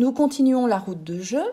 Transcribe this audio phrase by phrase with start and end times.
[0.00, 1.44] Nous continuons la route de jeu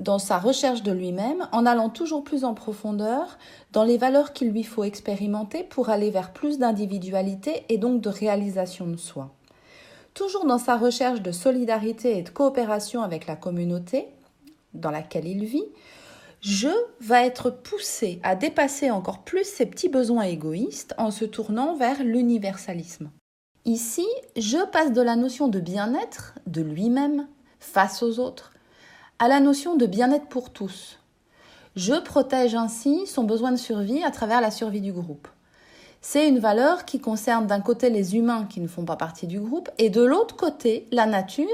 [0.00, 3.38] dans sa recherche de lui-même en allant toujours plus en profondeur
[3.70, 8.08] dans les valeurs qu'il lui faut expérimenter pour aller vers plus d'individualité et donc de
[8.08, 9.30] réalisation de soi.
[10.12, 14.08] Toujours dans sa recherche de solidarité et de coopération avec la communauté
[14.74, 15.68] dans laquelle il vit,
[16.40, 21.76] je va être poussé à dépasser encore plus ses petits besoins égoïstes en se tournant
[21.76, 23.12] vers l'universalisme.
[23.66, 27.28] Ici, je passe de la notion de bien-être de lui-même
[27.60, 28.52] face aux autres
[29.18, 30.98] à la notion de bien-être pour tous.
[31.76, 35.28] Je protège ainsi son besoin de survie à travers la survie du groupe.
[36.00, 39.40] C'est une valeur qui concerne d'un côté les humains qui ne font pas partie du
[39.40, 41.46] groupe et de l'autre côté la nature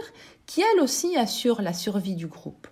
[0.46, 2.66] qui elle aussi assure la survie du groupe.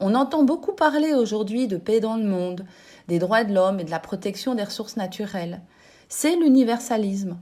[0.00, 2.64] On entend beaucoup parler aujourd'hui de paix dans le monde,
[3.08, 5.60] des droits de l'homme et de la protection des ressources naturelles.
[6.08, 7.38] C'est l'universalisme.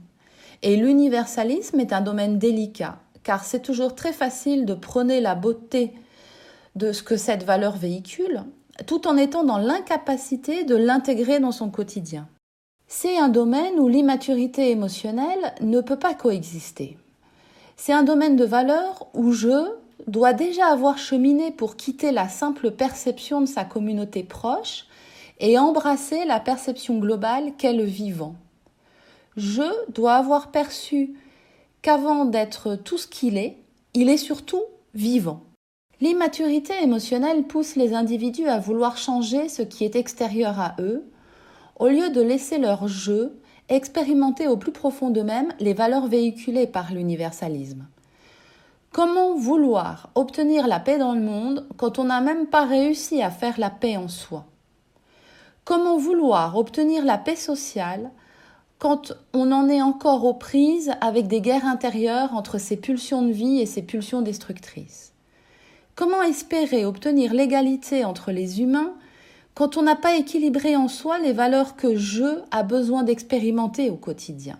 [0.61, 5.93] Et l'universalisme est un domaine délicat, car c'est toujours très facile de prôner la beauté
[6.75, 8.43] de ce que cette valeur véhicule,
[8.87, 12.27] tout en étant dans l'incapacité de l'intégrer dans son quotidien.
[12.87, 16.97] C'est un domaine où l'immaturité émotionnelle ne peut pas coexister.
[17.77, 19.71] C'est un domaine de valeur où je
[20.07, 24.87] dois déjà avoir cheminé pour quitter la simple perception de sa communauté proche
[25.39, 28.35] et embrasser la perception globale qu'est le vivant.
[29.37, 31.15] Je dois avoir perçu
[31.81, 33.57] qu'avant d'être tout ce qu'il est,
[33.93, 35.41] il est surtout vivant.
[35.99, 41.05] L'immaturité émotionnelle pousse les individus à vouloir changer ce qui est extérieur à eux,
[41.79, 46.91] au lieu de laisser leur jeu expérimenter au plus profond d'eux-mêmes les valeurs véhiculées par
[46.91, 47.87] l'universalisme.
[48.91, 53.29] Comment vouloir obtenir la paix dans le monde quand on n'a même pas réussi à
[53.29, 54.45] faire la paix en soi?
[55.63, 58.11] Comment vouloir obtenir la paix sociale
[58.81, 63.31] quand on en est encore aux prises avec des guerres intérieures entre ses pulsions de
[63.31, 65.13] vie et ses pulsions destructrices.
[65.93, 68.93] Comment espérer obtenir l'égalité entre les humains
[69.53, 73.97] quand on n'a pas équilibré en soi les valeurs que je a besoin d'expérimenter au
[73.97, 74.57] quotidien?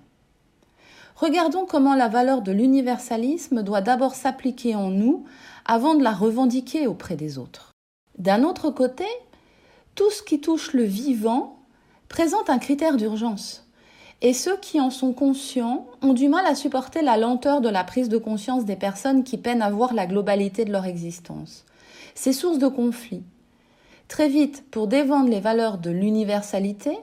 [1.15, 5.25] Regardons comment la valeur de l'universalisme doit d'abord s'appliquer en nous
[5.65, 7.71] avant de la revendiquer auprès des autres.
[8.19, 9.07] D'un autre côté,
[9.95, 11.57] tout ce qui touche le vivant
[12.07, 13.65] présente un critère d'urgence
[14.21, 17.83] et ceux qui en sont conscients ont du mal à supporter la lenteur de la
[17.83, 21.65] prise de conscience des personnes qui peinent à voir la globalité de leur existence.
[22.13, 23.23] C'est source de conflit.
[24.07, 26.97] Très vite, pour dévendre les valeurs de l'universalité,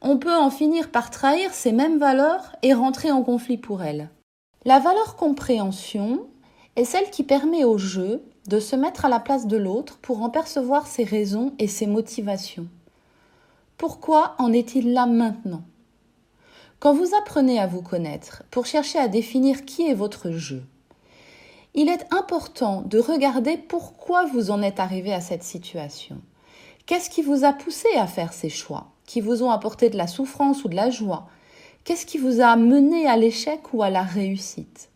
[0.00, 4.08] on peut en finir par trahir ces mêmes valeurs et rentrer en conflit pour elles.
[4.64, 6.20] La valeur compréhension
[6.76, 10.22] est celle qui permet au jeu de se mettre à la place de l'autre pour
[10.22, 12.66] en percevoir ses raisons et ses motivations.
[13.76, 15.62] Pourquoi en est-il là maintenant?
[16.80, 20.62] Quand vous apprenez à vous connaître pour chercher à définir qui est votre jeu,
[21.74, 26.18] il est important de regarder pourquoi vous en êtes arrivé à cette situation.
[26.86, 30.06] Qu'est-ce qui vous a poussé à faire ces choix, qui vous ont apporté de la
[30.06, 31.26] souffrance ou de la joie?
[31.84, 34.88] Qu'est-ce qui vous a mené à l'échec ou à la réussite?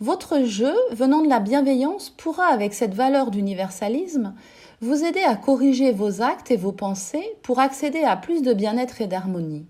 [0.00, 4.34] Votre jeu, venant de la bienveillance, pourra, avec cette valeur d'universalisme,
[4.80, 9.00] vous aider à corriger vos actes et vos pensées pour accéder à plus de bien-être
[9.00, 9.66] et d'harmonie.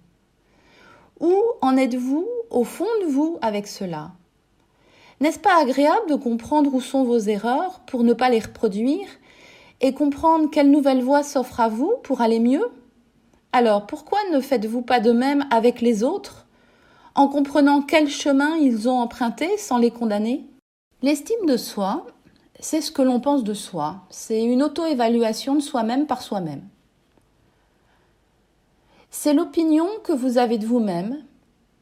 [1.21, 4.13] Où en êtes-vous au fond de vous avec cela?
[5.21, 9.07] N'est-ce pas agréable de comprendre où sont vos erreurs pour ne pas les reproduire
[9.83, 12.67] et comprendre quelle nouvelle voie s'offre à vous pour aller mieux?
[13.53, 16.47] Alors pourquoi ne faites-vous pas de même avec les autres
[17.15, 20.47] en comprenant quel chemin ils ont emprunté sans les condamner?
[21.03, 22.07] L'estime de soi,
[22.61, 26.63] c'est ce que l'on pense de soi, c'est une auto-évaluation de soi-même par soi-même.
[29.11, 31.23] C'est l'opinion que vous avez de vous-même,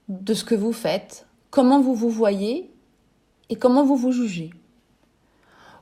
[0.08, 2.70] de ce que vous faites, comment vous vous voyez
[3.50, 4.50] et comment vous vous jugez.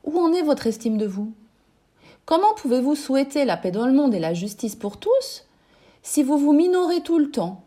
[0.05, 1.33] Où en est votre estime de vous?
[2.25, 5.45] Comment pouvez-vous souhaiter la paix dans le monde et la justice pour tous
[6.03, 7.63] si vous vous minorez tout le temps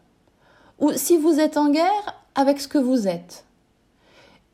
[0.79, 3.45] ou si vous êtes en guerre avec ce que vous êtes?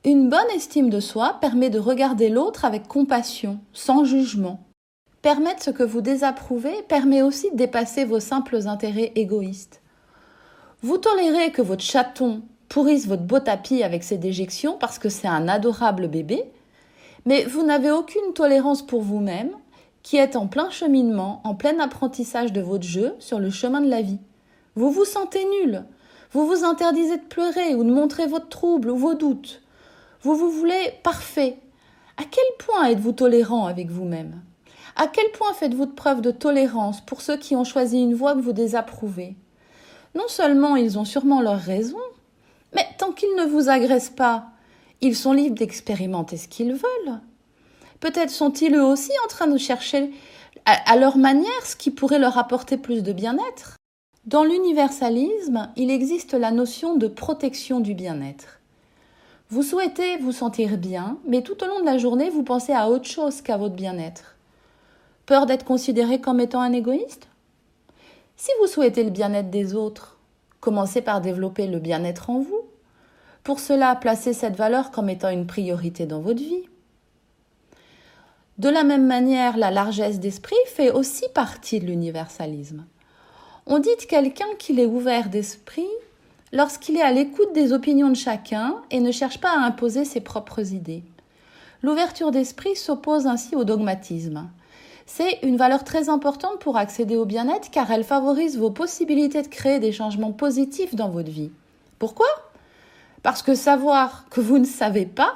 [0.03, 4.59] Une bonne estime de soi permet de regarder l'autre avec compassion, sans jugement,
[5.25, 9.81] Permettre ce que vous désapprouvez permet aussi de dépasser vos simples intérêts égoïstes.
[10.83, 15.27] Vous tolérez que votre chaton pourrisse votre beau tapis avec ses déjections parce que c'est
[15.27, 16.43] un adorable bébé,
[17.25, 19.49] mais vous n'avez aucune tolérance pour vous-même
[20.03, 23.89] qui êtes en plein cheminement, en plein apprentissage de votre jeu sur le chemin de
[23.89, 24.19] la vie.
[24.75, 25.85] Vous vous sentez nul,
[26.33, 29.63] vous vous interdisez de pleurer ou de montrer votre trouble ou vos doutes.
[30.21, 31.57] Vous vous voulez parfait.
[32.17, 34.43] À quel point êtes-vous tolérant avec vous-même?
[34.95, 38.41] À quel point faites-vous preuve de tolérance pour ceux qui ont choisi une voie que
[38.41, 39.35] vous désapprouvez?
[40.15, 41.97] Non seulement ils ont sûrement leurs raisons,
[42.73, 44.45] mais tant qu'ils ne vous agressent pas,
[45.01, 47.19] ils sont libres d'expérimenter ce qu'ils veulent.
[47.99, 50.11] Peut-être sont-ils eux aussi en train de chercher
[50.65, 53.75] à leur manière ce qui pourrait leur apporter plus de bien-être.
[54.25, 58.59] Dans l'universalisme, il existe la notion de protection du bien-être.
[59.49, 62.89] Vous souhaitez vous sentir bien, mais tout au long de la journée, vous pensez à
[62.89, 64.34] autre chose qu'à votre bien-être.
[65.25, 67.27] Peur d'être considéré comme étant un égoïste?
[68.37, 70.19] Si vous souhaitez le bien-être des autres,
[70.59, 72.61] commencez par développer le bien-être en vous.
[73.43, 76.65] Pour cela, placez cette valeur comme étant une priorité dans votre vie.
[78.57, 82.85] De la même manière, la largesse d'esprit fait aussi partie de l'universalisme.
[83.65, 85.89] On dit de quelqu'un qu'il est ouvert d'esprit
[86.53, 90.21] lorsqu'il est à l'écoute des opinions de chacun et ne cherche pas à imposer ses
[90.21, 91.03] propres idées.
[91.81, 94.49] L'ouverture d'esprit s'oppose ainsi au dogmatisme.
[95.05, 99.47] C'est une valeur très importante pour accéder au bien-être car elle favorise vos possibilités de
[99.47, 101.51] créer des changements positifs dans votre vie.
[101.99, 102.27] Pourquoi?
[103.21, 105.35] Parce que savoir que vous ne savez pas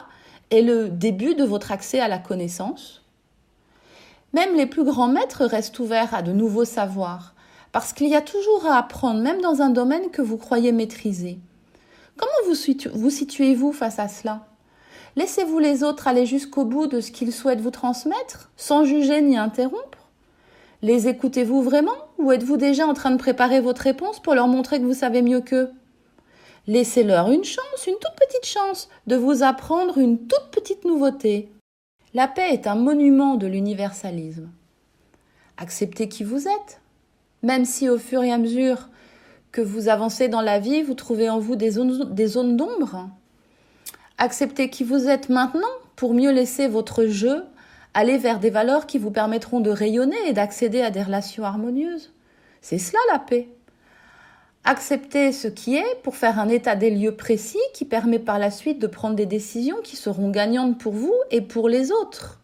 [0.51, 3.03] est le début de votre accès à la connaissance.
[4.33, 7.33] Même les plus grands maîtres restent ouverts à de nouveaux savoirs.
[7.71, 11.39] Parce qu'il y a toujours à apprendre, même dans un domaine que vous croyez maîtriser.
[12.17, 12.55] Comment vous,
[12.95, 14.48] vous situez-vous face à cela?
[15.19, 19.37] Laissez-vous les autres aller jusqu'au bout de ce qu'ils souhaitent vous transmettre, sans juger ni
[19.37, 20.07] interrompre
[20.81, 24.79] Les écoutez-vous vraiment ou êtes-vous déjà en train de préparer votre réponse pour leur montrer
[24.79, 25.73] que vous savez mieux qu'eux?
[26.67, 31.51] Laissez-leur une chance, une toute petite chance, de vous apprendre une toute petite nouveauté.
[32.13, 34.49] La paix est un monument de l'universalisme.
[35.57, 36.79] Acceptez qui vous êtes,
[37.43, 38.87] même si au fur et à mesure
[39.51, 43.09] que vous avancez dans la vie, vous trouvez en vous des zones, d'ombre.
[44.21, 47.45] Acceptez qui vous êtes maintenant pour mieux laisser votre jeu
[47.93, 52.11] aller vers des valeurs qui vous permettront de rayonner et d'accéder à des relations harmonieuses.
[52.61, 53.47] C'est cela la paix.
[54.65, 58.51] Acceptez ce qui est pour faire un état des lieux précis qui permet par la
[58.51, 62.41] suite de prendre des décisions qui seront gagnantes pour vous et pour les autres.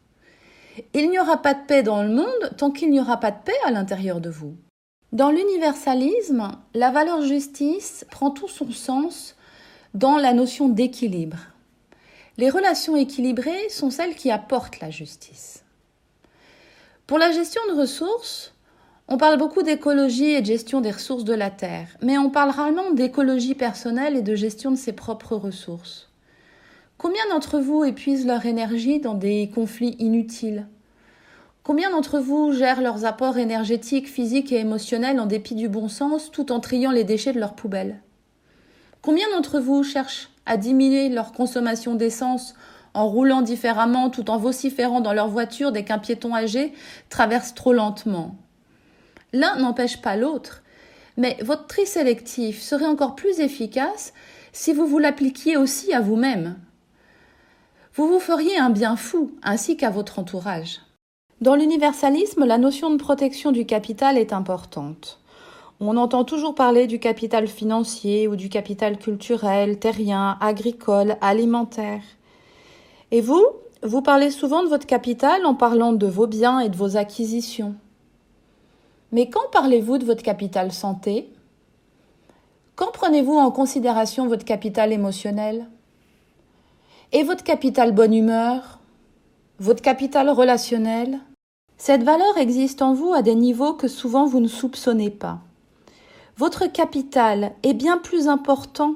[0.94, 3.44] Il n'y aura pas de paix dans le monde tant qu'il n'y aura pas de
[3.44, 4.56] paix à l'intérieur de vous.
[5.12, 9.36] Dans l'universalisme, la valeur justice prend tout son sens
[9.94, 11.38] dans la notion d'équilibre.
[12.38, 15.64] Les relations équilibrées sont celles qui apportent la justice.
[17.08, 18.54] Pour la gestion de ressources,
[19.08, 22.50] on parle beaucoup d'écologie et de gestion des ressources de la Terre, mais on parle
[22.50, 26.10] rarement d'écologie personnelle et de gestion de ses propres ressources.
[26.98, 30.68] Combien d'entre vous épuisent leur énergie dans des conflits inutiles?
[31.64, 36.32] Combien d'entre vous gèrent leurs apports énergétiques, physiques et émotionnels en dépit du bon sens
[36.32, 38.02] tout en triant les déchets de leur poubelle?
[39.02, 42.54] Combien d'entre vous cherchent à diminuer leur consommation d'essence
[42.94, 46.74] en roulant différemment tout en vociférant dans leur voiture dès qu'un piéton âgé
[47.10, 48.36] traverse trop lentement
[49.34, 50.64] L'un n'empêche pas l'autre,
[51.18, 54.14] mais votre tri sélectif serait encore plus efficace
[54.54, 56.56] si vous vous l'appliquiez aussi à vous-même.
[57.96, 60.80] Vous vous feriez un bien fou ainsi qu'à votre entourage.
[61.42, 65.20] Dans l'universalisme, la notion de protection du capital est importante.
[65.82, 72.02] On entend toujours parler du capital financier ou du capital culturel, terrien, agricole, alimentaire.
[73.12, 73.46] Et vous,
[73.84, 77.76] vous parlez souvent de votre capital en parlant de vos biens et de vos acquisitions.
[79.12, 81.30] Mais quand parlez-vous de votre capital santé?
[82.76, 85.68] Quand prenez-vous en considération votre capital émotionnel?
[87.12, 88.80] Et votre capital bonne humeur?
[89.60, 91.20] Votre capital relationnel?
[91.78, 95.40] Cette valeur existe en vous à des niveaux que souvent vous ne soupçonnez pas.
[96.38, 98.96] Votre capital est bien plus important.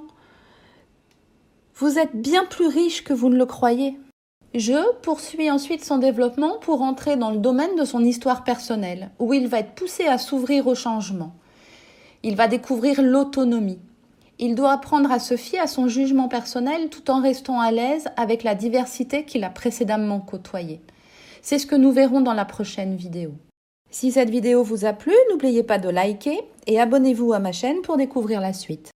[1.73, 3.97] Vous êtes bien plus riche que vous ne le croyez.
[4.53, 9.33] Je poursuis ensuite son développement pour entrer dans le domaine de son histoire personnelle, où
[9.33, 11.33] il va être poussé à s'ouvrir au changement.
[12.23, 13.79] Il va découvrir l'autonomie.
[14.37, 18.09] Il doit apprendre à se fier à son jugement personnel tout en restant à l'aise
[18.17, 20.81] avec la diversité qu'il a précédemment côtoyée.
[21.41, 23.31] C'est ce que nous verrons dans la prochaine vidéo.
[23.91, 27.81] Si cette vidéo vous a plu, n'oubliez pas de liker et abonnez-vous à ma chaîne
[27.81, 28.91] pour découvrir la suite.